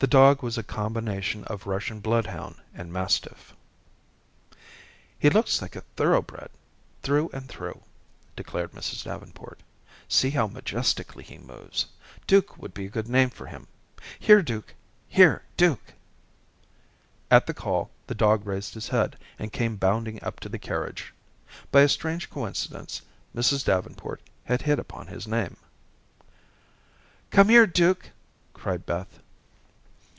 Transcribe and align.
The 0.00 0.08
dog 0.08 0.42
was 0.42 0.58
a 0.58 0.64
combination 0.64 1.44
of 1.44 1.68
Russian 1.68 2.00
bloodhound 2.00 2.56
and 2.74 2.92
mastiff. 2.92 3.54
"He 5.16 5.30
looks 5.30 5.58
the 5.60 5.68
thoroughbred, 5.94 6.50
through 7.04 7.28
and 7.32 7.46
through," 7.48 7.80
declared 8.34 8.72
Mrs. 8.72 9.04
Davenport. 9.04 9.60
"See 10.08 10.30
how 10.30 10.48
majestically 10.48 11.22
he 11.22 11.38
moves. 11.38 11.86
Duke 12.26 12.58
would 12.58 12.74
be 12.74 12.86
a 12.86 12.90
good 12.90 13.06
name 13.08 13.30
for 13.30 13.46
him. 13.46 13.68
Here, 14.18 14.42
Duke. 14.42 14.74
Here, 15.08 15.42
Duke." 15.56 15.94
At 17.30 17.46
the 17.46 17.54
call, 17.54 17.88
the 18.08 18.16
dog 18.16 18.46
raised 18.48 18.74
his 18.74 18.88
head 18.88 19.16
and 19.38 19.52
came 19.52 19.76
bounding 19.76 20.20
up 20.24 20.40
to 20.40 20.48
the 20.48 20.58
carriage. 20.58 21.14
By 21.70 21.82
a 21.82 21.88
strange 21.88 22.30
coincidence, 22.30 23.00
Mrs. 23.32 23.64
Davenport 23.64 24.20
had 24.46 24.62
hit 24.62 24.80
upon 24.80 25.06
his 25.06 25.28
name. 25.28 25.56
"Come 27.30 27.48
here, 27.48 27.68
Duke," 27.68 28.10
cried 28.54 28.84
Beth. 28.86 29.20